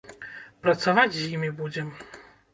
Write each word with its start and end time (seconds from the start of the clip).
Працаваць 0.63 1.13
з 1.19 1.29
імі 1.35 1.53
будзем. 1.61 1.95